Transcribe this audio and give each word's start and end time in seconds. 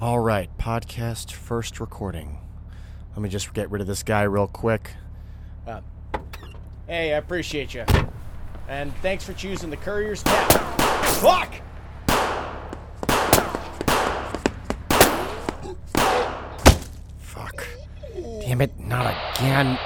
All 0.00 0.20
right, 0.20 0.48
podcast 0.58 1.32
first 1.32 1.80
recording. 1.80 2.38
Let 3.16 3.20
me 3.20 3.28
just 3.28 3.52
get 3.52 3.68
rid 3.68 3.80
of 3.80 3.88
this 3.88 4.04
guy 4.04 4.22
real 4.22 4.46
quick. 4.46 4.92
Uh, 5.66 5.80
hey, 6.86 7.14
I 7.14 7.16
appreciate 7.16 7.74
you. 7.74 7.84
And 8.68 8.94
thanks 8.98 9.24
for 9.24 9.32
choosing 9.32 9.70
the 9.70 9.76
Courier's 9.76 10.22
Tap. 10.22 10.52
Fuck! 11.16 11.52
Fuck. 17.18 17.66
Damn 18.42 18.60
it, 18.60 18.78
not 18.78 19.12
again. 19.36 19.76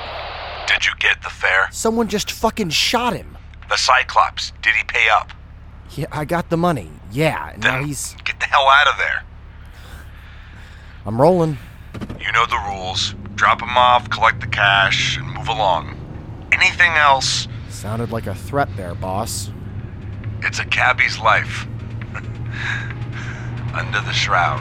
Did 0.67 0.85
you 0.85 0.93
get 0.99 1.23
the 1.23 1.31
fare? 1.31 1.69
Someone 1.73 2.09
just 2.09 2.31
fucking 2.33 2.69
shot 2.69 3.15
him. 3.15 3.39
The 3.71 3.79
Cyclops, 3.79 4.53
did 4.61 4.75
he 4.75 4.85
pay 4.85 5.09
up? 5.09 5.33
Yeah, 5.97 6.07
I 6.13 6.27
got 6.27 6.51
the 6.51 6.59
money. 6.59 6.91
Yeah, 7.11 7.55
now 7.57 7.83
he's. 7.83 8.15
get 8.25 8.39
the 8.41 8.47
hell 8.47 8.69
out 8.69 8.89
of 8.89 8.99
there. 8.99 9.25
I'm 11.05 11.21
rolling. 11.21 11.59
You 12.21 12.33
know 12.33 12.47
the 12.47 12.59
rules. 12.69 13.15
Drop 13.35 13.61
him 13.61 13.77
off, 13.77 14.09
collect 14.11 14.41
the 14.41 14.47
cash, 14.47 15.17
and 15.17 15.27
move 15.27 15.49
along. 15.49 15.97
Anything 16.53 16.93
else, 16.93 17.49
Sounded 17.69 18.11
like 18.13 18.27
a 18.29 18.35
threat 18.35 18.69
there, 18.77 18.95
boss. 18.95 19.51
it's 20.43 20.61
a 20.61 20.65
cabbie's 20.67 21.19
life. 21.19 21.67
Under 23.75 24.01
the 24.03 24.13
shroud. 24.13 24.61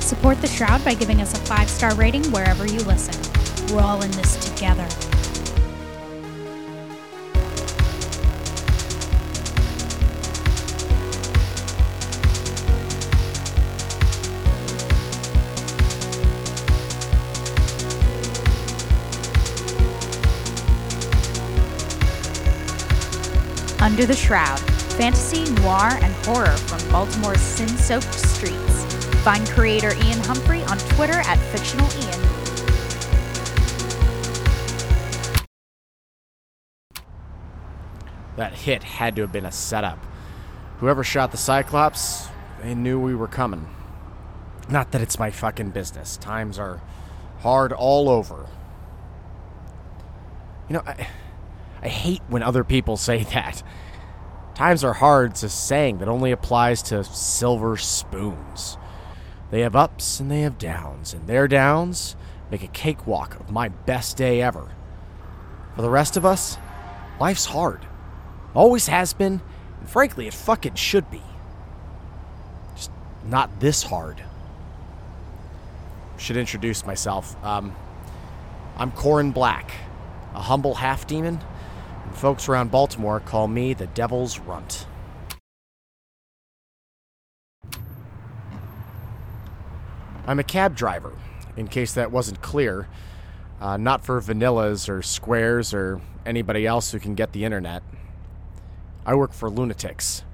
Support 0.00 0.40
the 0.40 0.48
Shroud 0.48 0.84
by 0.84 0.94
giving 0.94 1.20
us 1.20 1.34
a 1.34 1.38
five 1.38 1.68
star 1.68 1.94
rating 1.94 2.24
wherever 2.30 2.66
you 2.66 2.80
listen. 2.80 3.14
We're 3.74 3.82
all 3.82 4.02
in 4.02 4.10
this 4.12 4.36
together. 4.50 4.86
Under 23.84 24.06
the 24.06 24.16
Shroud 24.16 24.58
fantasy, 24.94 25.44
noir, 25.60 25.98
and 26.00 26.14
horror 26.24 26.56
from 26.56 26.90
Baltimore's 26.90 27.40
sin 27.42 27.68
soaked 27.68 28.14
streets. 28.14 28.84
Find 29.22 29.46
creator 29.48 29.92
Ian 29.92 30.20
Humphrey 30.20 30.62
on 30.62 30.78
Twitter 30.78 31.20
at 31.26 31.36
Fictional 31.36 31.86
Ian. 31.92 32.20
That 38.36 38.54
hit 38.54 38.84
had 38.84 39.16
to 39.16 39.22
have 39.22 39.32
been 39.32 39.44
a 39.44 39.52
setup. 39.52 39.98
Whoever 40.78 41.04
shot 41.04 41.30
the 41.30 41.36
Cyclops, 41.36 42.28
they 42.62 42.74
knew 42.74 42.98
we 42.98 43.14
were 43.14 43.28
coming. 43.28 43.68
Not 44.70 44.92
that 44.92 45.02
it's 45.02 45.18
my 45.18 45.30
fucking 45.30 45.72
business. 45.72 46.16
Times 46.16 46.58
are 46.58 46.80
hard 47.40 47.70
all 47.70 48.08
over. 48.08 48.46
You 50.70 50.76
know, 50.76 50.82
I, 50.86 51.06
I 51.84 51.88
hate 51.88 52.22
when 52.28 52.42
other 52.42 52.64
people 52.64 52.96
say 52.96 53.22
that. 53.34 53.62
Times 54.54 54.82
are 54.82 54.94
hard's 54.94 55.42
a 55.42 55.48
saying 55.48 55.98
that 55.98 56.08
only 56.08 56.32
applies 56.32 56.82
to 56.84 57.04
silver 57.04 57.76
spoons. 57.76 58.78
They 59.50 59.60
have 59.60 59.76
ups 59.76 60.20
and 60.20 60.30
they 60.30 60.40
have 60.42 60.58
downs, 60.58 61.12
and 61.12 61.26
their 61.26 61.46
downs 61.46 62.16
make 62.50 62.62
a 62.62 62.68
cakewalk 62.68 63.38
of 63.38 63.50
my 63.50 63.68
best 63.68 64.16
day 64.16 64.40
ever. 64.40 64.70
For 65.74 65.82
the 65.82 65.90
rest 65.90 66.16
of 66.16 66.24
us, 66.24 66.56
life's 67.20 67.46
hard. 67.46 67.80
Always 68.54 68.86
has 68.86 69.12
been, 69.12 69.42
and 69.80 69.88
frankly, 69.88 70.26
it 70.28 70.34
fucking 70.34 70.74
should 70.74 71.10
be. 71.10 71.22
Just 72.76 72.90
not 73.24 73.60
this 73.60 73.82
hard. 73.82 74.22
Should 76.16 76.36
introduce 76.36 76.86
myself. 76.86 77.36
Um, 77.44 77.74
I'm 78.76 78.92
Corin 78.92 79.32
Black, 79.32 79.72
a 80.32 80.40
humble 80.40 80.74
half 80.74 81.08
demon, 81.08 81.40
folks 82.16 82.48
around 82.48 82.70
Baltimore 82.70 83.20
call 83.20 83.48
me 83.48 83.74
the 83.74 83.86
Devil's 83.88 84.38
Runt. 84.38 84.86
I'm 90.26 90.38
a 90.38 90.44
cab 90.44 90.74
driver, 90.74 91.12
in 91.56 91.68
case 91.68 91.92
that 91.94 92.10
wasn't 92.10 92.40
clear. 92.40 92.88
Uh, 93.60 93.76
not 93.76 94.04
for 94.04 94.20
vanillas 94.20 94.88
or 94.88 95.02
squares 95.02 95.74
or 95.74 96.00
anybody 96.24 96.66
else 96.66 96.92
who 96.92 96.98
can 96.98 97.14
get 97.14 97.32
the 97.32 97.44
internet. 97.44 97.82
I 99.04 99.14
work 99.14 99.32
for 99.32 99.50
lunatics. 99.50 100.24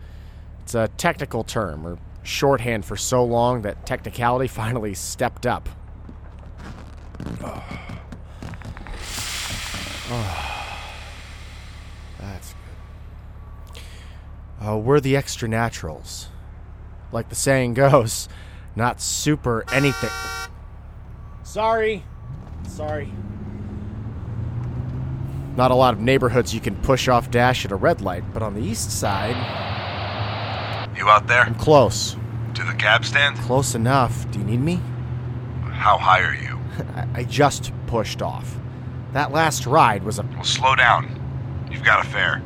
It's 0.63 0.75
a 0.75 0.89
technical 0.97 1.43
term, 1.43 1.87
or 1.87 1.99
shorthand 2.23 2.85
for 2.85 2.97
so 2.97 3.25
long 3.25 3.63
that 3.63 3.85
technicality 3.85 4.49
finally 4.53 4.95
stepped 4.95 5.47
up. 5.47 5.69
That's 12.21 12.55
good. 13.73 13.83
Uh, 14.69 14.77
we're 14.77 15.01
the 15.01 15.17
extra 15.17 15.49
naturals. 15.49 16.29
Like 17.13 17.29
the 17.29 17.35
saying 17.35 17.75
goes, 17.87 18.29
not 18.77 19.01
super 19.01 19.65
anything. 19.73 20.11
Sorry. 21.43 22.05
Sorry. 22.69 23.13
Not 25.57 25.71
a 25.71 25.75
lot 25.75 25.95
of 25.95 26.01
neighborhoods 26.01 26.55
you 26.55 26.61
can 26.61 26.77
push 26.77 27.09
off 27.09 27.31
dash 27.31 27.65
at 27.65 27.73
a 27.73 27.77
red 27.77 28.01
light, 28.01 28.23
but 28.33 28.43
on 28.43 28.55
the 28.55 28.61
east 28.61 28.91
side, 28.91 29.35
You 30.97 31.09
out 31.09 31.27
there? 31.27 31.41
I'm 31.43 31.55
close. 31.57 32.17
To 32.55 32.65
the 32.65 32.75
cab 32.75 33.05
stand? 33.05 33.37
Close 33.39 33.75
enough. 33.75 34.31
Do 34.31 34.39
you 34.39 34.45
need 34.45 34.61
me? 34.61 34.81
How 35.65 35.99
high 35.99 36.21
are 36.21 36.35
you? 36.35 36.59
I, 36.95 37.07
I 37.21 37.25
just 37.25 37.73
pushed 37.87 38.23
off. 38.23 38.59
That 39.13 39.33
last 39.33 39.67
ride 39.67 40.05
was 40.05 40.19
a. 40.19 40.23
Well, 40.23 40.45
slow 40.45 40.77
down. 40.77 41.20
You've 41.71 41.85
got 41.85 42.05
a 42.05 42.09
fare. 42.09 42.43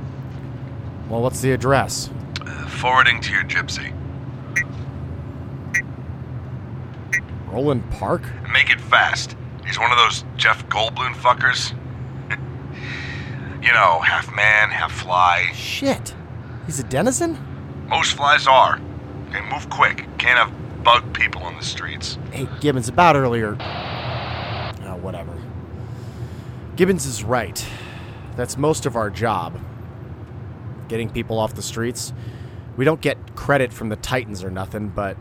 Well, 1.09 1.23
what's 1.23 1.41
the 1.41 1.53
address? 1.53 2.11
Uh, 2.41 2.67
forwarding 2.69 3.21
to 3.23 3.33
your 3.33 3.45
gypsy. 3.45 3.93
Roland 7.49 7.89
Park? 7.93 8.23
Make 8.53 8.71
it 8.71 8.81
fast. 8.81 9.37
He's 9.65 9.79
one 9.79 9.93
of 9.93 9.99
those 9.99 10.25
Jeff 10.37 10.69
Goldblum 10.69 11.15
fuckers. 11.15 11.73
you 13.63 13.73
know, 13.73 14.01
half 14.01 14.35
man, 14.35 14.71
half 14.71 14.93
fly. 14.93 15.51
Shit. 15.55 16.15
He's 16.67 16.81
a 16.81 16.85
denizen? 16.85 17.39
Most 17.89 18.15
flies 18.15 18.47
are. 18.47 18.81
Okay, 19.29 19.41
move 19.51 19.69
quick. 19.71 20.07
Can't 20.19 20.39
have 20.39 20.83
bug 20.83 21.15
people 21.15 21.43
on 21.43 21.57
the 21.57 21.65
streets. 21.65 22.19
Hey, 22.33 22.49
Gibbons, 22.61 22.89
about 22.89 23.17
earlier. 23.17 23.57
Oh, 23.61 24.99
whatever. 25.01 25.33
Gibbons 26.77 27.07
is 27.07 27.23
right. 27.23 27.65
That's 28.37 28.57
most 28.57 28.87
of 28.87 28.97
our 28.97 29.11
job. 29.11 29.59
Getting 30.89 31.09
people 31.09 31.39
off 31.39 31.55
the 31.55 31.63
streets. 31.63 32.13
We 32.77 32.85
don't 32.85 33.01
get 33.01 33.37
credit 33.37 33.73
from 33.73 33.89
the 33.89 33.97
Titans 33.97 34.43
or 34.43 34.51
nothing, 34.51 34.89
but 34.89 35.17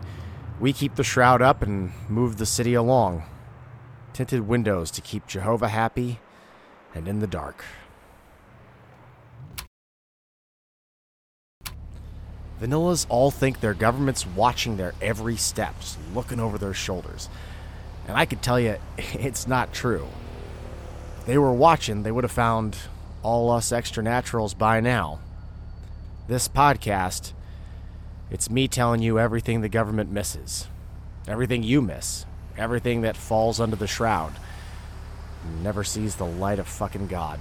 we 0.60 0.74
keep 0.74 0.96
the 0.96 1.04
shroud 1.04 1.42
up 1.42 1.62
and 1.62 1.92
move 2.10 2.38
the 2.38 2.46
city 2.46 2.74
along. 2.74 3.24
Tinted 4.14 4.48
windows 4.48 4.90
to 4.92 5.02
keep 5.02 5.28
Jehovah 5.28 5.70
happy 5.70 6.20
and 6.96 7.08
in 7.08 7.20
the 7.20 7.28
dark. 7.28 7.64
Vanillas 12.62 13.06
all 13.10 13.30
think 13.30 13.60
their 13.60 13.74
government's 13.74 14.26
watching 14.26 14.78
their 14.78 14.94
every 15.02 15.36
step, 15.36 15.80
just 15.80 15.98
looking 16.14 16.40
over 16.40 16.58
their 16.58 16.74
shoulders. 16.74 17.30
And 18.08 18.16
I 18.16 18.26
could 18.26 18.42
tell 18.42 18.60
you, 18.60 18.78
it's 18.98 19.48
not 19.48 19.74
true. 19.74 20.08
If 21.20 21.26
they 21.26 21.38
were 21.38 21.54
watching, 21.54 22.04
they 22.04 22.12
would 22.12 22.24
have 22.24 22.32
found 22.32 22.78
all 23.24 23.50
us 23.50 23.72
extra 23.72 24.04
naturals 24.04 24.54
by 24.54 24.80
now. 24.80 25.20
This 26.28 26.48
podcast, 26.48 27.34
it's 28.30 28.50
me 28.50 28.68
telling 28.68 29.02
you 29.02 29.18
everything 29.18 29.62
the 29.62 29.70
government 29.70 30.12
misses, 30.12 30.68
everything 31.28 31.64
you 31.64 31.82
miss, 31.82 32.26
everything 32.58 33.02
that 33.02 33.18
falls 33.18 33.60
under 33.60 33.76
the 33.76 33.88
shroud, 33.88 34.34
never 35.62 35.84
sees 35.84 36.18
the 36.18 36.26
light 36.26 36.60
of 36.60 36.68
fucking 36.68 37.08
God. 37.08 37.40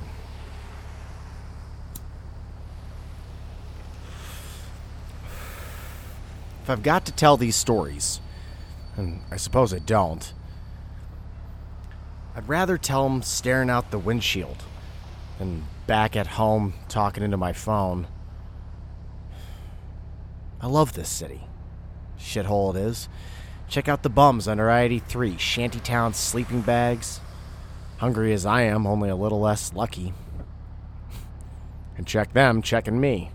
If 6.63 6.71
I've 6.71 6.83
got 6.85 7.05
to 7.07 7.13
tell 7.13 7.37
these 7.37 7.57
stories, 7.57 8.21
and 8.97 9.21
I 9.33 9.37
suppose 9.37 9.75
I 9.75 9.81
don't, 9.81 10.33
I'd 12.37 12.49
rather 12.49 12.79
tell 12.79 13.09
them 13.09 13.23
staring 13.23 13.69
out 13.69 13.91
the 13.91 13.99
windshield 13.99 14.63
than 15.39 15.65
back 15.87 16.17
at 16.17 16.27
home 16.27 16.75
talking 16.89 17.23
into 17.23 17.37
my 17.37 17.53
phone. 17.53 18.07
I 20.61 20.67
love 20.67 20.93
this 20.93 21.09
city. 21.09 21.43
Shithole 22.19 22.75
it 22.75 22.79
is. 22.79 23.09
Check 23.69 23.89
out 23.89 24.03
the 24.03 24.11
bums 24.11 24.47
under 24.47 24.71
I 24.71 24.83
83, 24.83 25.37
shantytown 25.39 26.15
sleeping 26.15 26.61
bags. 26.61 27.21
Hungry 27.99 28.33
as 28.33 28.45
I 28.47 28.63
am, 28.63 28.87
only 28.87 29.09
a 29.09 29.17
little 29.17 29.41
less 29.41 29.73
lucky. 29.73 30.13
and 31.97 32.07
check 32.07 32.33
them 32.33 32.63
checking 32.63 33.01
me, 33.01 33.31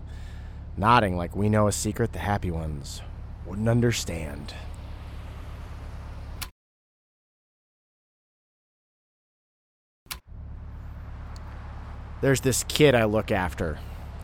nodding 0.76 1.16
like 1.16 1.34
we 1.34 1.48
know 1.48 1.68
a 1.68 1.72
secret 1.72 2.12
the 2.12 2.18
happy 2.18 2.50
ones 2.50 3.02
wouldn't 3.46 3.68
understand. 3.68 4.52
There's 12.20 12.40
this 12.40 12.64
kid 12.64 12.94
I 12.94 13.04
look 13.04 13.30
after, 13.30 13.78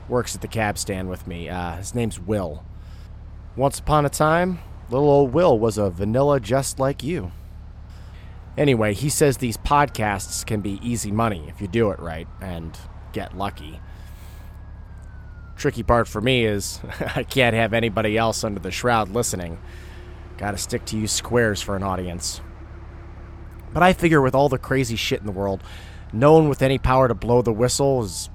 works 0.08 0.34
at 0.34 0.40
the 0.40 0.48
cab 0.48 0.78
stand 0.78 1.08
with 1.08 1.26
me. 1.26 1.48
Uh, 1.48 1.76
his 1.76 1.94
name's 1.94 2.18
Will. 2.18 2.64
Once 3.56 3.78
upon 3.78 4.04
a 4.04 4.10
time, 4.10 4.58
little 4.90 5.08
old 5.08 5.32
Will 5.32 5.58
was 5.58 5.78
a 5.78 5.90
vanilla 5.90 6.40
just 6.40 6.78
like 6.78 7.02
you. 7.02 7.30
Anyway, 8.56 8.94
he 8.94 9.08
says 9.08 9.36
these 9.36 9.56
podcasts 9.56 10.44
can 10.44 10.60
be 10.60 10.80
easy 10.82 11.10
money 11.10 11.44
if 11.48 11.60
you 11.60 11.68
do 11.68 11.90
it 11.90 11.98
right 11.98 12.28
and 12.40 12.76
get 13.12 13.36
lucky. 13.36 13.80
Tricky 15.56 15.82
part 15.82 16.08
for 16.08 16.20
me 16.20 16.44
is 16.44 16.80
I 17.14 17.22
can't 17.22 17.54
have 17.54 17.72
anybody 17.72 18.18
else 18.18 18.42
under 18.42 18.60
the 18.60 18.70
shroud 18.70 19.10
listening. 19.10 19.58
Gotta 20.36 20.58
stick 20.58 20.84
to 20.86 20.98
you 20.98 21.06
squares 21.06 21.62
for 21.62 21.76
an 21.76 21.84
audience. 21.84 22.40
But 23.72 23.82
I 23.82 23.92
figure 23.92 24.20
with 24.20 24.34
all 24.34 24.48
the 24.48 24.58
crazy 24.58 24.96
shit 24.96 25.20
in 25.20 25.26
the 25.26 25.32
world, 25.32 25.62
no 26.12 26.34
one 26.34 26.48
with 26.48 26.62
any 26.62 26.78
power 26.78 27.08
to 27.08 27.14
blow 27.14 27.42
the 27.42 27.52
whistle 27.52 28.02
is 28.02 28.30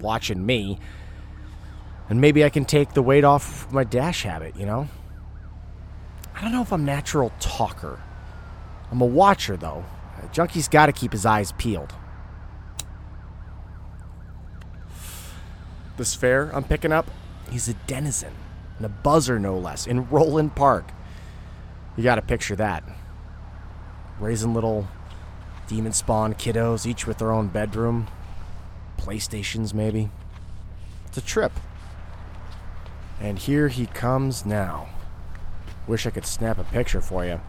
watching 0.00 0.44
me. 0.44 0.78
And 2.08 2.20
maybe 2.20 2.44
I 2.44 2.50
can 2.50 2.64
take 2.64 2.94
the 2.94 3.02
weight 3.02 3.24
off 3.24 3.70
my 3.72 3.84
dash 3.84 4.24
habit, 4.24 4.56
you 4.56 4.66
know? 4.66 4.88
I 6.34 6.40
don't 6.40 6.52
know 6.52 6.62
if 6.62 6.72
I'm 6.72 6.84
natural 6.84 7.32
talker. 7.40 8.00
I'm 8.90 9.00
a 9.00 9.06
watcher 9.06 9.56
though. 9.56 9.84
A 10.22 10.32
junkie's 10.32 10.68
got 10.68 10.86
to 10.86 10.92
keep 10.92 11.12
his 11.12 11.24
eyes 11.24 11.52
peeled. 11.52 11.94
This 15.96 16.14
fare 16.14 16.50
I'm 16.54 16.64
picking 16.64 16.92
up, 16.92 17.10
he's 17.50 17.68
a 17.68 17.74
denizen 17.86 18.34
and 18.76 18.86
a 18.86 18.88
buzzer 18.88 19.38
no 19.38 19.58
less 19.58 19.86
in 19.86 20.08
Roland 20.08 20.54
Park. 20.54 20.90
You 21.96 22.02
got 22.02 22.16
to 22.16 22.22
picture 22.22 22.56
that. 22.56 22.82
Raising 24.18 24.54
little 24.54 24.88
demon 25.72 25.92
spawn 25.94 26.34
kiddos, 26.34 26.84
each 26.84 27.06
with 27.06 27.16
their 27.16 27.32
own 27.32 27.48
bedroom, 27.48 28.06
PlayStations 28.98 29.72
maybe. 29.72 30.10
It's 31.06 31.16
a 31.16 31.22
trip. 31.22 31.50
And 33.18 33.38
here 33.38 33.68
he 33.68 33.86
comes 33.86 34.44
now. 34.44 34.90
Wish 35.86 36.06
I 36.06 36.10
could 36.10 36.26
snap 36.26 36.58
a 36.58 36.64
picture 36.64 37.00
for 37.00 37.24
you. 37.24 37.40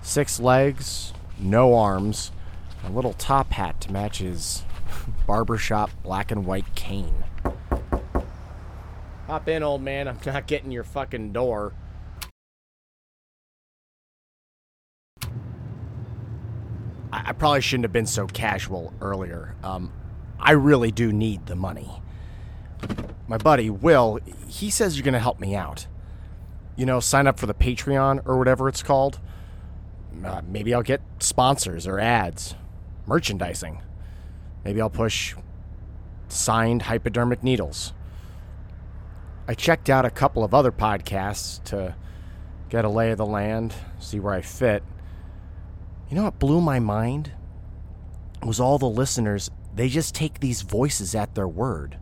Six 0.00 0.40
legs, 0.40 1.12
no 1.38 1.74
arms, 1.74 2.32
a 2.86 2.90
little 2.90 3.12
top 3.12 3.50
hat 3.50 3.82
to 3.82 3.92
match 3.92 4.18
his 4.18 4.62
barbershop 5.26 5.90
black 6.02 6.30
and 6.30 6.46
white 6.46 6.74
cane. 6.74 7.24
Hop 9.26 9.46
in, 9.46 9.62
old 9.62 9.82
man. 9.82 10.08
I'm 10.08 10.16
not 10.24 10.46
getting 10.46 10.70
your 10.70 10.84
fucking 10.84 11.32
door. 11.32 11.74
I, 17.28 17.32
probably 17.32 17.60
shouldn't 17.60 17.84
have 17.84 17.92
been 17.92 18.06
so 18.06 18.26
casual 18.26 18.94
earlier. 19.00 19.54
Um, 19.62 19.92
I 20.40 20.52
really 20.52 20.90
do 20.90 21.12
need 21.12 21.46
the 21.46 21.56
money. 21.56 21.90
My 23.26 23.36
buddy, 23.36 23.68
Will, 23.68 24.18
he 24.46 24.70
says 24.70 24.96
you're 24.96 25.04
going 25.04 25.12
to 25.12 25.20
help 25.20 25.38
me 25.38 25.54
out. 25.54 25.86
You 26.76 26.86
know, 26.86 27.00
sign 27.00 27.26
up 27.26 27.38
for 27.38 27.46
the 27.46 27.54
Patreon 27.54 28.26
or 28.26 28.38
whatever 28.38 28.68
it's 28.68 28.82
called. 28.82 29.20
Uh, 30.24 30.40
maybe 30.48 30.72
I'll 30.72 30.82
get 30.82 31.02
sponsors 31.18 31.86
or 31.86 31.98
ads, 32.00 32.54
merchandising. 33.06 33.82
Maybe 34.64 34.80
I'll 34.80 34.88
push 34.88 35.34
signed 36.28 36.82
hypodermic 36.82 37.42
needles. 37.42 37.92
I 39.46 39.54
checked 39.54 39.90
out 39.90 40.04
a 40.04 40.10
couple 40.10 40.44
of 40.44 40.54
other 40.54 40.72
podcasts 40.72 41.62
to 41.64 41.94
get 42.68 42.84
a 42.84 42.88
lay 42.88 43.10
of 43.10 43.18
the 43.18 43.26
land, 43.26 43.74
see 43.98 44.18
where 44.20 44.34
I 44.34 44.40
fit. 44.40 44.82
You 46.08 46.16
know 46.16 46.24
what 46.24 46.38
blew 46.38 46.60
my 46.60 46.78
mind? 46.78 47.32
It 48.40 48.46
Was 48.46 48.60
all 48.60 48.78
the 48.78 48.88
listeners, 48.88 49.50
they 49.74 49.88
just 49.88 50.14
take 50.14 50.40
these 50.40 50.62
voices 50.62 51.14
at 51.14 51.34
their 51.34 51.48
word. 51.48 51.98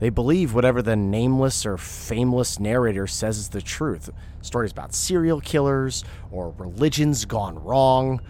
They 0.00 0.08
believe 0.08 0.54
whatever 0.54 0.80
the 0.80 0.96
nameless 0.96 1.66
or 1.66 1.76
fameless 1.76 2.58
narrator 2.58 3.06
says 3.06 3.38
is 3.38 3.50
the 3.50 3.60
truth. 3.60 4.10
Stories 4.40 4.72
about 4.72 4.94
serial 4.94 5.40
killers 5.40 6.04
or 6.30 6.54
religions 6.58 7.26
gone 7.26 7.62
wrong. 7.62 8.20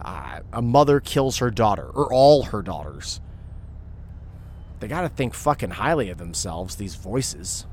Uh, 0.00 0.40
a 0.52 0.60
mother 0.60 1.00
kills 1.00 1.38
her 1.38 1.50
daughter, 1.50 1.86
or 1.86 2.12
all 2.12 2.44
her 2.44 2.60
daughters. 2.60 3.20
They 4.78 4.88
gotta 4.88 5.08
think 5.08 5.32
fucking 5.32 5.70
highly 5.70 6.10
of 6.10 6.18
themselves, 6.18 6.76
these 6.76 6.94
voices. 6.94 7.66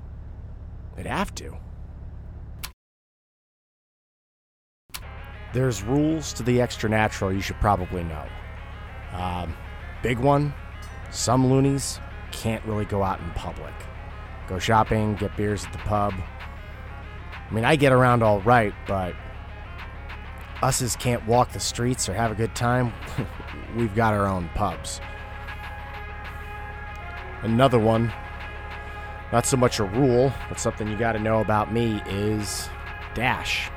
They'd 0.95 1.05
have 1.05 1.35
to. 1.35 1.57
There's 5.53 5.83
rules 5.83 6.33
to 6.33 6.44
the 6.44 6.61
extra 6.61 6.89
natural 6.89 7.31
you 7.31 7.41
should 7.41 7.59
probably 7.59 8.03
know. 8.03 8.25
Um, 9.13 9.55
big 10.01 10.17
one 10.19 10.53
some 11.13 11.47
loonies 11.47 12.00
can't 12.31 12.65
really 12.65 12.85
go 12.85 13.03
out 13.03 13.19
in 13.19 13.29
public. 13.31 13.73
Go 14.47 14.57
shopping, 14.57 15.15
get 15.15 15.38
beers 15.38 15.63
at 15.63 15.71
the 15.71 15.77
pub. 15.79 16.13
I 16.15 17.53
mean, 17.53 17.63
I 17.63 17.75
get 17.75 17.94
around 17.94 18.23
all 18.23 18.41
right, 18.41 18.73
but 18.88 19.15
us's 20.63 20.95
can't 20.95 21.25
walk 21.27 21.51
the 21.51 21.59
streets 21.59 22.09
or 22.09 22.13
have 22.13 22.31
a 22.31 22.35
good 22.35 22.56
time. 22.56 22.91
We've 23.75 23.94
got 23.94 24.13
our 24.13 24.25
own 24.25 24.49
pubs. 24.56 24.99
Another 27.44 27.77
one, 27.77 28.11
not 29.31 29.45
so 29.45 29.56
much 29.56 29.79
a 29.79 29.83
rule, 29.83 30.33
but 30.49 30.59
something 30.59 30.88
you 30.88 30.97
gotta 30.97 31.19
know 31.19 31.41
about 31.41 31.71
me 31.71 32.01
is 32.07 32.69
Dash. 33.13 33.69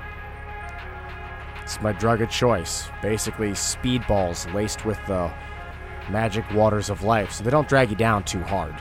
It's 1.66 1.80
my 1.80 1.90
drug 1.90 2.22
of 2.22 2.30
choice. 2.30 2.88
Basically, 3.02 3.50
speedballs 3.50 4.54
laced 4.54 4.84
with 4.84 5.04
the 5.08 5.32
magic 6.08 6.48
waters 6.54 6.90
of 6.90 7.02
life, 7.02 7.32
so 7.32 7.42
they 7.42 7.50
don't 7.50 7.68
drag 7.68 7.90
you 7.90 7.96
down 7.96 8.22
too 8.22 8.40
hard. 8.44 8.72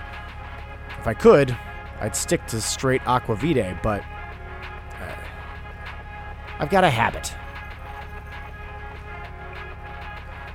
If 1.00 1.08
I 1.08 1.16
could, 1.16 1.58
I'd 2.00 2.16
stick 2.16 2.46
to 2.46 2.62
straight 2.62 3.02
aquavitae, 3.02 3.82
but 3.82 4.02
uh, 5.02 5.16
I've 6.60 6.70
got 6.70 6.84
a 6.84 6.90
habit. 6.92 7.34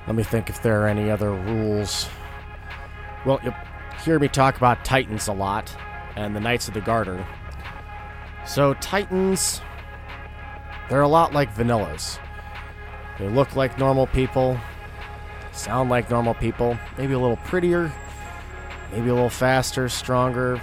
Let 0.07 0.15
me 0.15 0.23
think 0.23 0.49
if 0.49 0.61
there 0.61 0.81
are 0.83 0.87
any 0.87 1.11
other 1.11 1.33
rules. 1.33 2.07
Well, 3.25 3.41
you'll 3.43 3.55
hear 4.05 4.19
me 4.19 4.29
talk 4.29 4.55
about 4.55 4.85
Titans 4.85 5.27
a 5.27 5.33
lot, 5.33 5.75
and 6.15 6.33
the 6.33 6.39
Knights 6.39 6.69
of 6.69 6.75
the 6.75 6.81
Garter. 6.81 7.27
So, 8.45 8.73
Titans, 8.75 9.59
they're 10.91 11.03
a 11.03 11.07
lot 11.07 11.31
like 11.31 11.55
vanillas. 11.55 12.19
They 13.17 13.29
look 13.29 13.55
like 13.55 13.79
normal 13.79 14.07
people, 14.07 14.59
sound 15.53 15.89
like 15.89 16.09
normal 16.09 16.33
people, 16.33 16.77
maybe 16.97 17.13
a 17.13 17.19
little 17.19 17.37
prettier, 17.37 17.89
maybe 18.91 19.07
a 19.07 19.13
little 19.13 19.29
faster, 19.29 19.87
stronger. 19.87 20.61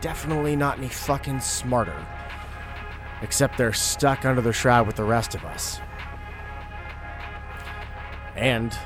Definitely 0.00 0.54
not 0.54 0.78
any 0.78 0.86
fucking 0.86 1.40
smarter. 1.40 2.06
Except 3.20 3.58
they're 3.58 3.72
stuck 3.72 4.24
under 4.24 4.40
the 4.40 4.52
shroud 4.52 4.86
with 4.86 4.94
the 4.94 5.02
rest 5.02 5.34
of 5.34 5.44
us. 5.44 5.80
And 8.36 8.78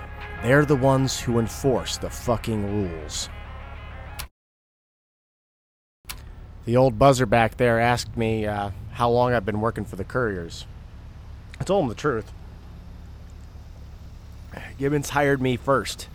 they're 0.42 0.64
the 0.64 0.74
ones 0.74 1.20
who 1.20 1.38
enforce 1.38 1.98
the 1.98 2.08
fucking 2.08 2.64
rules. 2.64 3.28
The 6.64 6.78
old 6.78 6.98
buzzer 6.98 7.26
back 7.26 7.58
there 7.58 7.78
asked 7.78 8.16
me 8.16 8.46
uh, 8.46 8.70
how 8.92 9.10
long 9.10 9.32
I've 9.32 9.46
been 9.46 9.60
working 9.60 9.84
for 9.84 9.96
the 9.96 10.04
couriers. 10.04 10.66
I 11.60 11.64
told 11.64 11.82
him 11.82 11.88
the 11.88 11.94
truth. 11.94 12.30
Gibbons 14.78 15.10
hired 15.10 15.40
me 15.40 15.56
first. 15.56 16.08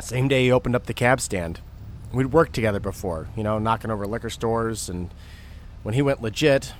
Same 0.00 0.28
day 0.28 0.44
he 0.44 0.52
opened 0.52 0.74
up 0.74 0.86
the 0.86 0.94
cab 0.94 1.20
stand. 1.20 1.60
We'd 2.12 2.32
worked 2.32 2.54
together 2.54 2.80
before, 2.80 3.28
you 3.36 3.44
know, 3.44 3.58
knocking 3.58 3.90
over 3.90 4.06
liquor 4.06 4.30
stores, 4.30 4.88
and 4.88 5.10
when 5.82 5.94
he 5.94 6.02
went 6.02 6.22
legit, 6.22 6.72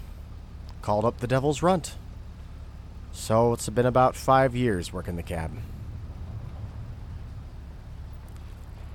called 0.82 1.04
up 1.04 1.20
the 1.20 1.26
Devil's 1.26 1.62
Runt. 1.62 1.96
So 3.12 3.52
it's 3.52 3.68
been 3.68 3.86
about 3.86 4.16
five 4.16 4.56
years 4.56 4.92
working 4.92 5.16
the 5.16 5.22
cab. 5.22 5.52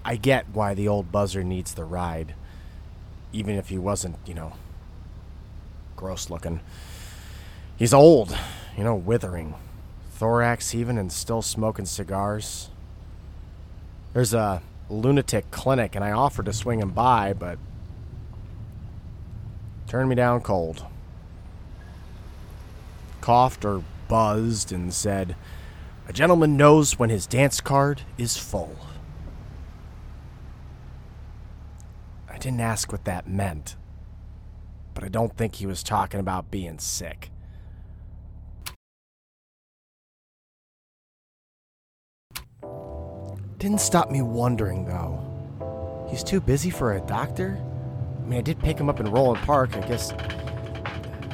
I 0.04 0.18
get 0.18 0.46
why 0.54 0.74
the 0.74 0.88
old 0.88 1.12
buzzer 1.12 1.44
needs 1.44 1.74
the 1.74 1.86
ride, 1.86 2.36
even 3.32 3.56
if 3.56 3.70
he 3.70 3.78
wasn't, 3.78 4.18
you 4.26 4.34
know, 4.34 4.54
gross 5.96 6.30
looking. 6.30 6.60
He's 7.78 7.94
old, 7.94 8.36
you 8.78 8.84
know, 8.84 8.96
withering, 8.96 9.56
thorax 10.12 10.74
even 10.74 10.98
and 10.98 11.12
still 11.12 11.42
smoking 11.42 11.86
cigars. 11.86 12.70
There's 14.14 14.34
a 14.34 14.62
lunatic 14.90 15.52
clinic, 15.52 15.96
and 15.96 16.04
I 16.04 16.12
offered 16.12 16.46
to 16.46 16.54
swing 16.54 16.80
him 16.80 16.92
by, 16.92 17.34
but 17.34 17.58
turned 19.88 20.10
me 20.10 20.16
down 20.16 20.42
cold. 20.42 20.86
Coughed 23.22 23.66
or 23.66 23.84
buzzed 24.08 24.72
and 24.72 24.94
said, 24.94 25.36
A 26.08 26.14
gentleman 26.14 26.56
knows 26.56 26.98
when 26.98 27.10
his 27.10 27.28
dance 27.28 27.60
card 27.60 28.04
is 28.18 28.38
full. 28.38 28.76
I 32.30 32.38
didn't 32.38 32.62
ask 32.62 32.92
what 32.92 33.06
that 33.06 33.28
meant, 33.28 33.76
but 34.96 35.04
I 35.04 35.10
don't 35.10 35.36
think 35.38 35.56
he 35.56 35.68
was 35.68 35.84
talking 35.84 36.20
about 36.20 36.50
being 36.50 36.80
sick. 36.80 37.30
Didn't 43.58 43.82
stop 43.82 44.10
me 44.10 44.22
wondering, 44.22 44.86
though. 44.86 46.06
He's 46.10 46.24
too 46.24 46.40
busy 46.40 46.70
for 46.70 46.94
a 46.94 47.02
doctor? 47.02 47.62
I 48.18 48.28
mean, 48.28 48.40
I 48.40 48.42
did 48.42 48.58
pick 48.60 48.80
him 48.80 48.90
up 48.90 49.00
in 49.00 49.12
Roland 49.12 49.44
Park. 49.46 49.76
I 49.76 49.82
guess 49.82 50.14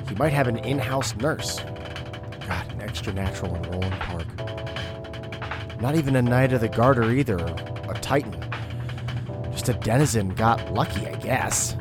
he 0.09 0.15
might 0.15 0.33
have 0.33 0.47
an 0.47 0.57
in 0.57 0.79
house 0.79 1.15
nurse. 1.15 1.59
God, 2.47 2.71
an 2.71 2.81
extra 2.81 3.13
natural 3.13 3.55
in 3.55 3.61
Roland 3.63 3.93
Park. 3.99 4.27
Not 5.81 5.95
even 5.95 6.15
a 6.15 6.21
Knight 6.21 6.53
of 6.53 6.61
the 6.61 6.69
Garter 6.69 7.11
either, 7.11 7.37
a 7.37 7.97
Titan. 8.01 8.35
Just 9.51 9.69
a 9.69 9.73
denizen 9.73 10.29
got 10.29 10.73
lucky, 10.73 11.07
I 11.07 11.15
guess. 11.15 11.75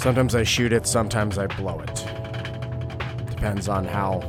Sometimes 0.00 0.34
I 0.34 0.44
shoot 0.44 0.72
it, 0.72 0.86
sometimes 0.86 1.36
I 1.36 1.46
blow 1.46 1.78
it. 1.80 2.06
Depends 3.28 3.68
on 3.68 3.84
how, 3.84 4.22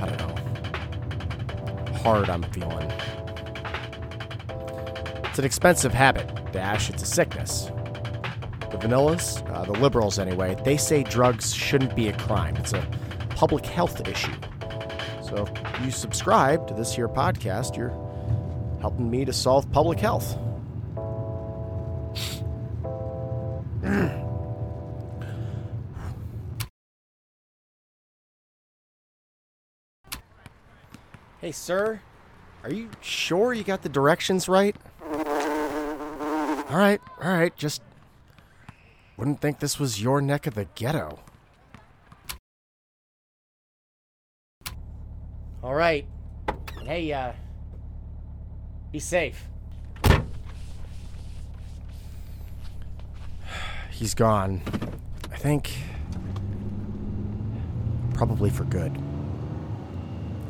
I 0.00 0.06
don't 0.06 0.18
know, 0.18 1.92
hard 1.98 2.28
I'm 2.28 2.42
feeling. 2.42 2.90
It's 5.26 5.38
an 5.38 5.44
expensive 5.44 5.94
habit, 5.94 6.28
Dash. 6.50 6.90
It's 6.90 7.04
a 7.04 7.06
sickness. 7.06 7.66
The 8.72 8.78
vanillas, 8.78 9.48
uh, 9.54 9.64
the 9.64 9.78
liberals 9.78 10.18
anyway, 10.18 10.56
they 10.64 10.76
say 10.76 11.04
drugs 11.04 11.54
shouldn't 11.54 11.94
be 11.94 12.08
a 12.08 12.12
crime. 12.18 12.56
It's 12.56 12.72
a 12.72 12.84
public 13.30 13.64
health 13.64 14.08
issue. 14.08 14.34
So 15.22 15.46
if 15.46 15.84
you 15.84 15.92
subscribe 15.92 16.66
to 16.66 16.74
this 16.74 16.92
here 16.92 17.08
podcast, 17.08 17.76
you're 17.76 17.96
helping 18.80 19.08
me 19.08 19.24
to 19.24 19.32
solve 19.32 19.70
public 19.70 20.00
health. 20.00 20.36
Hey, 31.44 31.52
sir, 31.52 32.00
are 32.62 32.72
you 32.72 32.88
sure 33.02 33.52
you 33.52 33.64
got 33.64 33.82
the 33.82 33.90
directions 33.90 34.48
right? 34.48 34.74
All 35.02 36.78
right, 36.78 36.98
all 37.22 37.30
right, 37.30 37.54
just 37.54 37.82
wouldn't 39.18 39.42
think 39.42 39.58
this 39.58 39.78
was 39.78 40.00
your 40.00 40.22
neck 40.22 40.46
of 40.46 40.54
the 40.54 40.64
ghetto. 40.74 41.18
All 45.62 45.74
right. 45.74 46.06
Hey, 46.82 47.12
uh, 47.12 47.32
be 48.90 48.98
safe. 48.98 49.44
He's 53.90 54.14
gone. 54.14 54.62
I 55.30 55.36
think. 55.36 55.76
Probably 58.14 58.48
for 58.48 58.64
good. 58.64 58.96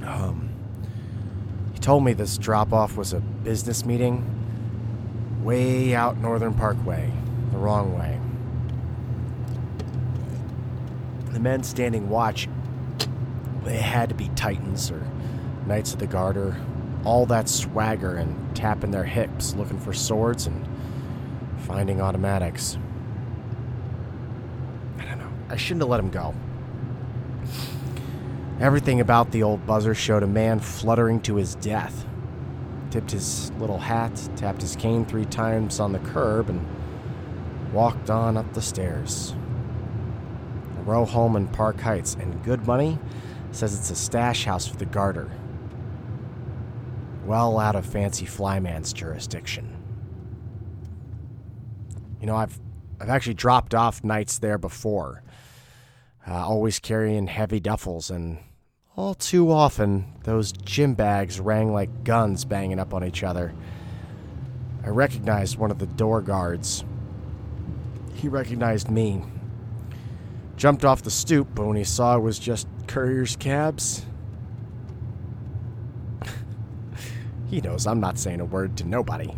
Um, 0.07 0.54
told 1.85 2.03
me 2.03 2.15
this 2.15 2.39
drop 2.39 2.73
off 2.73 2.97
was 2.97 3.13
a 3.13 3.21
business 3.21 3.85
meeting 3.85 4.25
way 5.45 5.95
out 5.95 6.17
Northern 6.17 6.55
Parkway, 6.55 7.13
the 7.53 7.59
wrong 7.59 7.99
way. 7.99 8.19
The 11.35 11.41
men 11.41 11.63
standing 11.63 12.09
watch, 12.09 12.49
they 13.65 13.77
had 13.77 14.09
to 14.09 14.15
be 14.15 14.31
Titans 14.35 14.91
or 14.91 15.07
Knights 15.67 15.93
of 15.93 15.99
the 15.99 16.07
Garter. 16.07 16.57
All 17.05 17.27
that 17.27 17.51
swagger 17.51 18.15
and 18.15 18.57
tapping 18.57 18.91
their 18.91 19.05
hips, 19.05 19.55
looking 19.55 19.79
for 19.79 19.93
swords 19.93 20.47
and 20.47 20.67
finding 21.67 22.01
automatics. 22.01 22.79
I 24.99 25.05
don't 25.05 25.19
know. 25.19 25.31
I 25.51 25.57
shouldn't 25.57 25.83
have 25.83 25.91
let 25.91 26.01
him 26.01 26.09
go. 26.09 26.35
Everything 28.61 29.01
about 29.01 29.33
the 29.33 29.43
old 29.43 29.67
buzzer 29.67 29.95
showed 29.95 30.23
a 30.23 30.29
man 30.29 30.61
fluttering 30.61 31.21
to 31.23 31.35
his 31.35 31.57
death. 31.57 32.07
Tipped 32.91 33.11
his 33.11 33.51
little 33.53 33.79
hat, 33.79 34.29
tapped 34.37 34.63
his 34.63 34.77
cane 34.77 35.05
three 35.05 35.25
times 35.25 35.81
on 35.81 35.93
the 35.93 35.99
curb, 35.99 36.49
and 36.49 36.65
walked 37.73 38.11
on 38.11 38.37
up 38.37 38.53
the 38.55 38.63
stairs. 38.63 39.35
A 40.79 40.83
row 40.83 41.05
home 41.05 41.35
in 41.35 41.49
Park 41.49 41.81
Heights, 41.81 42.15
and 42.15 42.45
good 42.45 42.65
money 42.65 42.99
says 43.51 43.77
it's 43.77 43.91
a 43.91 43.97
stash 43.97 44.45
house 44.45 44.69
for 44.69 44.77
the 44.77 44.87
garter. 44.87 45.33
Well 47.27 47.59
out 47.59 47.75
of 47.75 47.85
fancy 47.85 48.27
flyman's 48.27 48.93
jurisdiction. 48.93 49.77
You 52.21 52.29
know, 52.29 52.37
I've 52.37 52.61
I've 53.01 53.11
actually 53.11 53.35
dropped 53.35 53.75
off 53.75 54.05
Knights 54.05 54.39
there 54.39 54.59
before 54.59 55.25
uh, 56.27 56.35
always 56.35 56.79
carrying 56.79 57.27
heavy 57.27 57.61
duffels, 57.61 58.11
and 58.11 58.39
all 58.97 59.15
too 59.15 59.51
often 59.51 60.13
those 60.25 60.53
gym 60.53 60.95
bags 60.95 61.41
rang 61.41 61.73
like 61.73 62.05
guns 62.05 62.45
banging 62.45 62.79
up 62.79 62.95
on 62.95 63.05
each 63.05 63.23
other. 63.23 63.53
I 64.85 64.89
recognized 64.89 65.59
one 65.59 65.71
of 65.71 65.79
the 65.79 65.87
door 65.87 66.21
guards. 66.21 66.85
He 68.15 68.29
recognized 68.29 68.91
me. 68.91 69.23
Jumped 70.57 70.85
off 70.85 71.03
the 71.03 71.11
stoop, 71.11 71.49
but 71.55 71.67
when 71.67 71.77
he 71.77 71.85
saw 71.85 72.17
it 72.17 72.21
was 72.21 72.39
just 72.39 72.69
courier's 72.87 73.35
cabs, 73.37 74.07
he 77.51 77.61
knows 77.61 77.87
I'm 77.87 78.01
not 78.01 78.19
saying 78.19 78.41
a 78.41 78.45
word 78.45 78.77
to 78.79 78.85
nobody. 78.85 79.35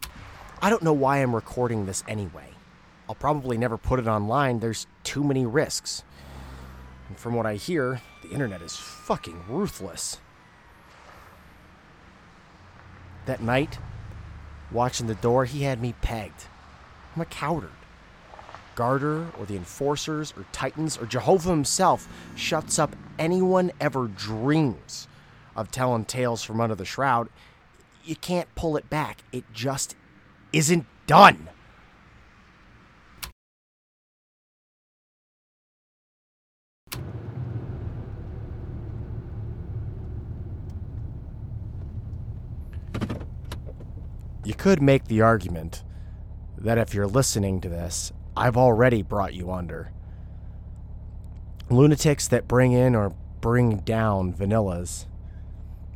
I 0.62 0.70
don't 0.70 0.82
know 0.82 0.94
why 0.94 1.18
I'm 1.18 1.34
recording 1.34 1.86
this 1.86 2.02
anyway. 2.08 2.55
I'll 3.08 3.14
probably 3.14 3.56
never 3.56 3.76
put 3.76 4.00
it 4.00 4.06
online. 4.06 4.58
There's 4.58 4.86
too 5.04 5.22
many 5.22 5.46
risks. 5.46 6.02
And 7.08 7.18
from 7.18 7.34
what 7.34 7.46
I 7.46 7.54
hear, 7.54 8.00
the 8.22 8.30
internet 8.30 8.62
is 8.62 8.76
fucking 8.76 9.44
ruthless. 9.48 10.18
That 13.26 13.42
night, 13.42 13.78
watching 14.70 15.06
the 15.06 15.14
door, 15.14 15.44
he 15.44 15.62
had 15.62 15.80
me 15.80 15.94
pegged. 16.00 16.44
I'm 17.14 17.22
a 17.22 17.26
coward. 17.26 17.70
Garter, 18.74 19.28
or 19.38 19.46
the 19.46 19.56
Enforcers, 19.56 20.34
or 20.36 20.44
Titans, 20.52 20.98
or 20.98 21.06
Jehovah 21.06 21.50
himself 21.50 22.08
shuts 22.34 22.78
up 22.78 22.94
anyone 23.18 23.72
ever 23.80 24.06
dreams 24.06 25.08
of 25.56 25.70
telling 25.70 26.04
tales 26.04 26.42
from 26.42 26.60
under 26.60 26.74
the 26.74 26.84
shroud. 26.84 27.28
You 28.04 28.16
can't 28.16 28.54
pull 28.54 28.76
it 28.76 28.90
back. 28.90 29.22
It 29.32 29.44
just 29.52 29.96
isn't 30.52 30.86
done. 31.06 31.48
Could 44.66 44.82
make 44.82 45.04
the 45.04 45.20
argument 45.20 45.84
that 46.58 46.76
if 46.76 46.92
you're 46.92 47.06
listening 47.06 47.60
to 47.60 47.68
this, 47.68 48.12
I've 48.36 48.56
already 48.56 49.00
brought 49.00 49.32
you 49.32 49.52
under. 49.52 49.92
Lunatics 51.70 52.26
that 52.26 52.48
bring 52.48 52.72
in 52.72 52.96
or 52.96 53.14
bring 53.40 53.76
down 53.76 54.34
vanillas, 54.34 55.06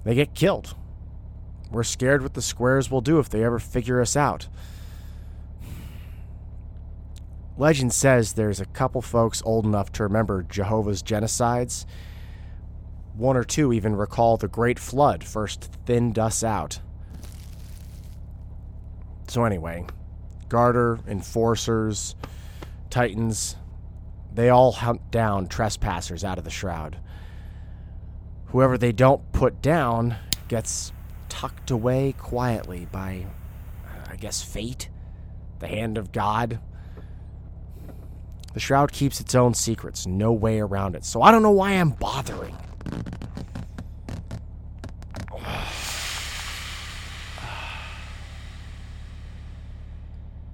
they 0.04 0.14
get 0.14 0.36
killed. 0.36 0.76
We're 1.72 1.82
scared 1.82 2.22
what 2.22 2.34
the 2.34 2.42
squares 2.42 2.92
will 2.92 3.00
do 3.00 3.18
if 3.18 3.28
they 3.28 3.42
ever 3.42 3.58
figure 3.58 4.00
us 4.00 4.16
out. 4.16 4.46
Legend 7.58 7.92
says 7.92 8.34
there's 8.34 8.60
a 8.60 8.66
couple 8.66 9.02
folks 9.02 9.42
old 9.44 9.64
enough 9.64 9.90
to 9.94 10.04
remember 10.04 10.44
Jehovah's 10.44 11.02
genocides. 11.02 11.86
One 13.16 13.36
or 13.36 13.42
two 13.42 13.72
even 13.72 13.96
recall 13.96 14.36
the 14.36 14.46
Great 14.46 14.78
Flood 14.78 15.24
first 15.24 15.72
thinned 15.86 16.20
us 16.20 16.44
out. 16.44 16.78
So, 19.30 19.44
anyway, 19.44 19.86
Garter, 20.48 20.98
Enforcers, 21.06 22.16
Titans, 22.90 23.54
they 24.34 24.48
all 24.48 24.72
hunt 24.72 25.12
down 25.12 25.46
trespassers 25.46 26.24
out 26.24 26.36
of 26.36 26.42
the 26.42 26.50
shroud. 26.50 26.98
Whoever 28.46 28.76
they 28.76 28.90
don't 28.90 29.30
put 29.30 29.62
down 29.62 30.16
gets 30.48 30.90
tucked 31.28 31.70
away 31.70 32.12
quietly 32.18 32.88
by, 32.90 33.26
I 34.08 34.16
guess, 34.16 34.42
fate, 34.42 34.88
the 35.60 35.68
hand 35.68 35.96
of 35.96 36.10
God. 36.10 36.58
The 38.52 38.58
shroud 38.58 38.90
keeps 38.90 39.20
its 39.20 39.36
own 39.36 39.54
secrets, 39.54 40.08
no 40.08 40.32
way 40.32 40.58
around 40.58 40.96
it. 40.96 41.04
So 41.04 41.22
I 41.22 41.30
don't 41.30 41.44
know 41.44 41.52
why 41.52 41.74
I'm 41.74 41.90
bothering. 41.90 42.56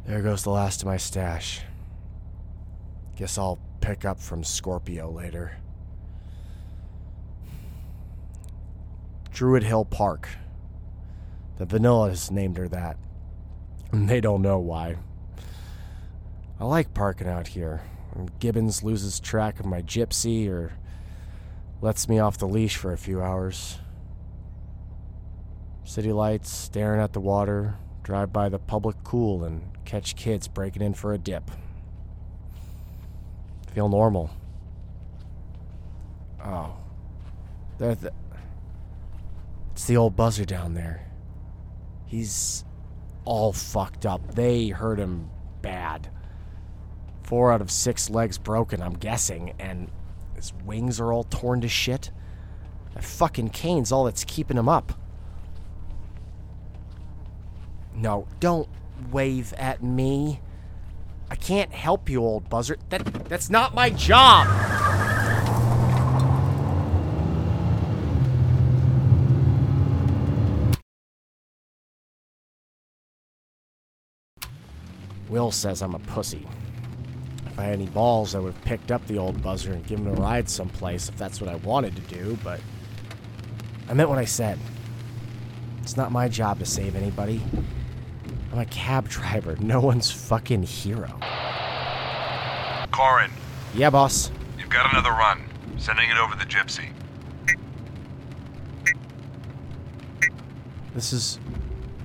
There 0.07 0.23
goes 0.23 0.45
the 0.45 0.51
last 0.51 0.83
of 0.83 0.87
my 0.87 0.99
stash. 0.99 1.63
Guess 3.17 3.39
I'll 3.39 3.59
pick 3.81 4.05
up 4.05 4.21
from 4.21 4.45
Scorpio 4.45 5.11
later. 5.11 5.57
Druid 9.33 9.65
Hill 9.65 9.85
Park. 9.85 10.29
The 11.59 11.67
vanilla 11.67 12.11
has 12.11 12.31
named 12.31 12.57
her 12.57 12.69
that. 12.69 12.97
And 13.91 14.09
they 14.09 14.21
don't 14.21 14.43
know 14.43 14.61
why. 14.61 14.97
I 16.61 16.65
like 16.65 16.95
parking 16.95 17.27
out 17.27 17.49
here. 17.49 17.83
When 18.13 18.31
Gibbons 18.39 18.85
loses 18.85 19.19
track 19.19 19.59
of 19.59 19.67
my 19.67 19.83
gypsy 19.83 20.49
or 20.49 20.73
lets 21.81 22.09
me 22.09 22.21
off 22.21 22.39
the 22.39 22.47
leash 22.47 22.77
for 22.77 22.93
a 22.93 22.99
few 22.99 23.21
hours. 23.21 23.79
City 25.83 26.13
lights 26.13 26.51
staring 26.51 27.01
at 27.01 27.13
the 27.13 27.21
water, 27.21 27.75
drive 28.07 28.33
by 28.33 28.49
the 28.49 28.61
public 28.61 29.03
pool 29.03 29.43
and 29.43 29.61
catch 29.85 30.15
kids 30.15 30.47
breaking 30.47 30.81
in 30.81 30.95
for 30.95 31.13
a 31.13 31.19
dip. 31.19 31.51
Feel 33.75 33.89
normal. 33.89 34.31
Oh. 36.45 36.77
The, 37.79 38.13
it's 39.73 39.87
the 39.87 39.97
old 39.97 40.15
buzzer 40.15 40.45
down 40.45 40.75
there. 40.75 41.05
He's 42.07 42.65
all 43.25 43.53
fucked 43.53 44.07
up. 44.07 44.37
They 44.37 44.69
hurt 44.69 45.01
him 45.01 45.29
bad. 45.61 46.09
Four 47.25 47.51
out 47.51 47.61
of 47.61 47.73
six 47.73 48.09
legs 48.09 48.39
broken, 48.39 48.81
I'm 48.81 48.95
guessing, 48.95 49.53
and 49.59 49.91
his 50.37 50.53
wings 50.65 51.01
are 51.01 51.13
all 51.13 51.25
torn 51.25 51.61
to 51.63 51.69
shit. 51.69 52.13
That 52.95 53.03
fucking 53.03 53.49
cane's 53.49 53.91
all 53.91 54.05
that's 54.05 54.25
keeping 54.25 54.57
him 54.57 54.69
up. 54.69 54.93
No, 57.97 58.26
don't 58.41 58.69
wave 59.11 59.53
at 59.55 59.83
me. 59.83 60.41
I 61.31 61.35
can't 61.35 61.73
help 61.73 62.09
you, 62.09 62.23
old 62.23 62.49
buzzard. 62.49 62.79
That 62.91 63.05
that's 63.29 63.50
not 63.50 63.75
my 63.75 63.91
job. 63.91 64.47
Will 75.29 75.50
says 75.50 75.83
I'm 75.83 75.95
a 75.95 75.99
pussy. 75.99 76.47
If 77.47 77.59
I 77.59 77.65
had 77.65 77.73
any 77.73 77.87
balls, 77.87 78.35
I 78.35 78.38
would 78.38 78.53
have 78.53 78.65
picked 78.65 78.93
up 78.93 79.05
the 79.07 79.19
old 79.19 79.43
buzzer 79.43 79.73
and 79.73 79.85
given 79.87 80.07
him 80.07 80.17
a 80.17 80.21
ride 80.21 80.49
someplace 80.49 81.09
if 81.09 81.17
that's 81.17 81.41
what 81.41 81.50
I 81.50 81.57
wanted 81.57 81.97
to 81.97 82.03
do, 82.03 82.38
but 82.45 82.61
I 83.88 83.95
meant 83.95 84.09
what 84.09 84.19
I 84.19 84.25
said. 84.25 84.59
It's 85.83 85.97
not 85.97 86.12
my 86.12 86.29
job 86.29 86.59
to 86.59 86.67
save 86.67 86.95
anybody. 86.95 87.41
I'm 88.57 88.63
a 88.63 88.67
cab 88.67 89.07
driver, 89.11 89.55
no 89.61 89.81
one's 89.81 90.11
fucking 90.11 90.63
hero. 90.63 91.19
Corin, 92.91 93.31
Yeah, 93.75 93.91
boss. 93.91 94.31
you've 94.59 94.71
got 94.71 94.91
another 94.91 95.11
run. 95.11 95.43
Sending 95.77 96.09
it 96.09 96.17
over 96.17 96.35
the 96.37 96.47
gypsy. 96.47 96.89
This 100.95 101.13
is 101.13 101.39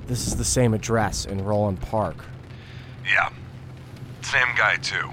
this 0.08 0.28
is 0.28 0.36
the 0.36 0.44
same 0.44 0.74
address 0.74 1.24
in 1.24 1.42
Roland 1.42 1.80
Park. 1.80 2.18
Yeah. 3.10 3.30
Same 4.22 4.48
guy, 4.58 4.76
too. 4.76 5.10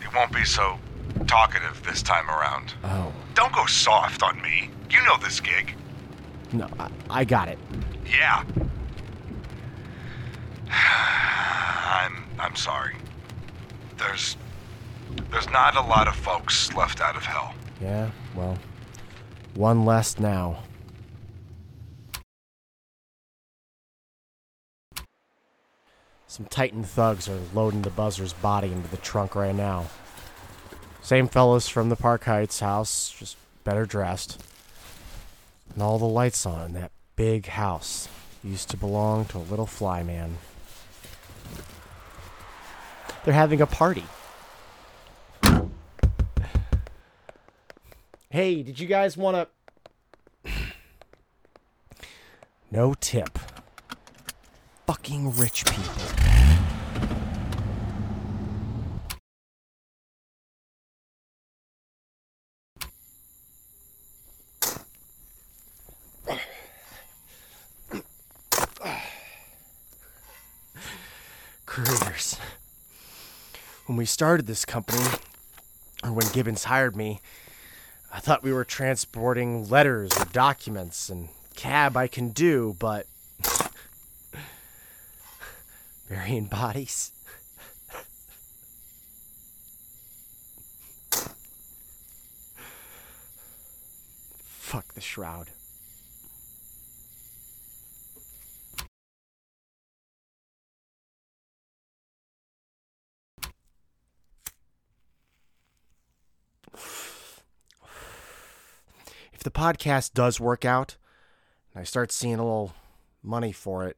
He 0.00 0.16
won't 0.16 0.32
be 0.32 0.44
so 0.46 0.78
talkative 1.26 1.82
this 1.84 2.02
time 2.02 2.28
around. 2.30 2.72
Oh, 2.84 3.12
Don't 3.34 3.52
go 3.52 3.66
soft 3.66 4.22
on 4.22 4.40
me. 4.40 4.70
You 4.90 5.02
know 5.04 5.18
this 5.18 5.40
gig. 5.40 5.74
no, 6.54 6.68
I, 6.78 6.88
I 7.10 7.24
got 7.24 7.48
it. 7.48 7.58
Yeah. 8.06 8.42
I'm 10.70 12.24
I'm 12.38 12.56
sorry. 12.56 12.96
There's 13.98 14.36
there's 15.30 15.50
not 15.50 15.76
a 15.76 15.82
lot 15.82 16.08
of 16.08 16.14
folks 16.14 16.72
left 16.74 17.00
out 17.00 17.16
of 17.16 17.24
hell. 17.24 17.54
Yeah, 17.80 18.10
well, 18.34 18.58
one 19.54 19.84
less 19.84 20.18
now. 20.18 20.62
Some 26.26 26.46
Titan 26.46 26.84
thugs 26.84 27.28
are 27.28 27.40
loading 27.52 27.82
the 27.82 27.90
buzzer's 27.90 28.32
body 28.32 28.70
into 28.70 28.88
the 28.88 28.96
trunk 28.98 29.34
right 29.34 29.54
now. 29.54 29.86
Same 31.02 31.26
fellas 31.26 31.68
from 31.68 31.88
the 31.88 31.96
Park 31.96 32.24
Heights 32.24 32.60
house, 32.60 33.10
just 33.18 33.36
better 33.64 33.84
dressed. 33.84 34.40
And 35.74 35.82
all 35.82 35.98
the 35.98 36.04
lights 36.04 36.46
on 36.46 36.66
in 36.66 36.72
that 36.74 36.92
big 37.16 37.46
house 37.46 38.08
used 38.44 38.70
to 38.70 38.76
belong 38.76 39.24
to 39.26 39.38
a 39.38 39.40
little 39.40 39.66
fly 39.66 40.02
man. 40.04 40.38
They're 43.24 43.34
having 43.34 43.60
a 43.60 43.66
party. 43.66 44.04
Hey, 48.30 48.62
did 48.62 48.78
you 48.78 48.86
guys 48.86 49.16
want 49.16 49.48
to. 50.44 50.52
no 52.70 52.94
tip. 52.94 53.38
Fucking 54.86 55.36
rich 55.36 55.64
people. 55.64 56.29
When 73.90 73.96
we 73.96 74.06
started 74.06 74.46
this 74.46 74.64
company, 74.64 75.02
or 76.04 76.12
when 76.12 76.28
Gibbons 76.28 76.62
hired 76.62 76.94
me, 76.94 77.20
I 78.12 78.20
thought 78.20 78.44
we 78.44 78.52
were 78.52 78.64
transporting 78.64 79.68
letters 79.68 80.12
or 80.16 80.26
documents, 80.26 81.08
and 81.08 81.30
cab 81.56 81.96
I 81.96 82.06
can 82.06 82.28
do, 82.28 82.76
but. 82.78 83.08
burying 86.08 86.44
bodies? 86.44 87.10
Fuck 94.46 94.94
the 94.94 95.00
shroud. 95.00 95.50
If 109.40 109.44
the 109.44 109.50
podcast 109.50 110.12
does 110.12 110.38
work 110.38 110.66
out 110.66 110.98
and 111.72 111.80
I 111.80 111.84
start 111.84 112.12
seeing 112.12 112.34
a 112.34 112.44
little 112.44 112.74
money 113.22 113.52
for 113.52 113.86
it, 113.86 113.96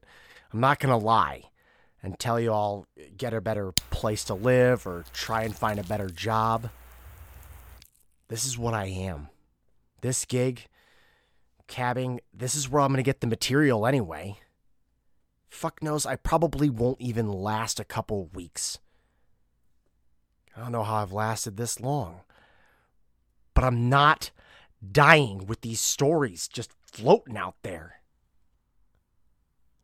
I'm 0.52 0.61
not 0.61 0.78
going 0.78 0.96
to 0.96 1.05
lie 1.05 1.50
and 2.00 2.16
tell 2.16 2.38
you 2.38 2.52
I'll 2.52 2.87
get 3.16 3.35
a 3.35 3.40
better 3.40 3.72
place 3.90 4.22
to 4.26 4.35
live 4.35 4.87
or 4.87 5.05
try 5.12 5.42
and 5.42 5.52
find 5.52 5.81
a 5.81 5.85
better 5.85 6.09
job. 6.09 6.70
This 8.28 8.46
is 8.46 8.57
what 8.57 8.72
I 8.72 8.87
am. 8.87 9.31
This 10.00 10.24
gig, 10.24 10.68
cabbing, 11.66 12.20
this 12.33 12.55
is 12.55 12.68
where 12.68 12.81
I'm 12.81 12.92
going 12.92 12.98
to 12.98 13.02
get 13.02 13.20
the 13.20 13.26
material 13.26 13.85
anyway. 13.85 14.38
Fuck 15.50 15.83
knows, 15.83 16.07
I 16.07 16.14
probably 16.14 16.70
won't 16.70 17.00
even 17.00 17.28
last 17.28 17.81
a 17.81 17.85
couple 17.85 18.31
weeks. 18.33 18.78
I 20.57 20.61
don't 20.61 20.70
know 20.70 20.85
how 20.85 21.02
I've 21.02 21.12
lasted 21.12 21.57
this 21.57 21.81
long. 21.81 22.20
But 23.55 23.64
I'm 23.64 23.88
not 23.88 24.31
dying 24.90 25.47
with 25.47 25.61
these 25.61 25.81
stories 25.81 26.49
just 26.49 26.73
floating 26.73 27.37
out 27.37 27.57
there. 27.62 28.03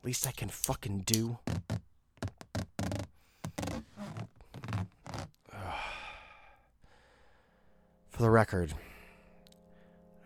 Least 0.02 0.26
I 0.26 0.32
can 0.32 0.48
fucking 0.48 1.00
do. 1.00 1.38
For 8.10 8.22
the 8.22 8.30
record, 8.30 8.72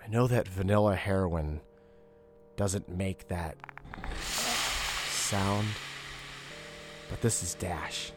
I 0.05 0.09
know 0.09 0.27
that 0.27 0.47
vanilla 0.47 0.95
heroin 0.95 1.61
doesn't 2.57 2.89
make 2.89 3.29
that 3.29 3.57
sound, 4.21 5.67
but 7.11 7.21
this 7.21 7.43
is 7.43 7.55
Dash. 7.55 8.13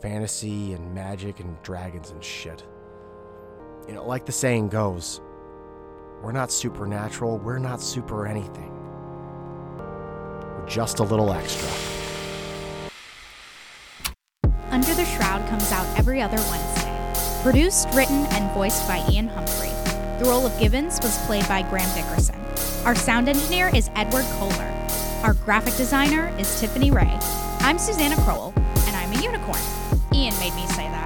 Fantasy 0.00 0.72
and 0.72 0.94
magic 0.94 1.40
and 1.40 1.60
dragons 1.62 2.10
and 2.10 2.24
shit. 2.24 2.64
You 3.86 3.94
know, 3.94 4.06
like 4.06 4.26
the 4.26 4.32
saying 4.32 4.68
goes, 4.68 5.20
we're 6.22 6.32
not 6.32 6.52
supernatural, 6.52 7.38
we're 7.38 7.58
not 7.58 7.80
super 7.80 8.26
anything. 8.26 8.70
We're 9.76 10.66
just 10.68 11.00
a 11.00 11.02
little 11.02 11.32
extra. 11.32 11.68
Under 14.70 14.94
the 14.94 15.04
Shroud 15.04 15.46
comes 15.48 15.70
out 15.72 15.86
every 15.98 16.22
other 16.22 16.36
Wednesday. 16.36 17.42
Produced, 17.42 17.88
written, 17.92 18.24
and 18.26 18.50
voiced 18.52 18.86
by 18.86 19.04
Ian 19.10 19.28
Humphrey. 19.28 19.70
The 20.22 20.30
role 20.30 20.46
of 20.46 20.56
Gibbons 20.60 21.00
was 21.02 21.18
played 21.26 21.46
by 21.48 21.62
Graham 21.68 21.92
Dickerson. 21.96 22.40
Our 22.86 22.94
sound 22.94 23.28
engineer 23.28 23.70
is 23.74 23.90
Edward 23.96 24.24
Kohler. 24.38 24.72
Our 25.24 25.34
graphic 25.34 25.74
designer 25.74 26.32
is 26.38 26.60
Tiffany 26.60 26.92
Ray. 26.92 27.18
I'm 27.60 27.78
Susanna 27.78 28.16
Crowell, 28.22 28.52
and 28.56 28.96
I'm 28.96 29.12
a 29.12 29.20
unicorn. 29.20 29.58
Ian 30.14 30.38
made 30.38 30.54
me 30.54 30.66
say 30.68 30.88
that. 30.88 31.01